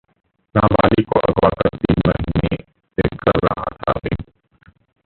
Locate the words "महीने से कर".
2.07-3.39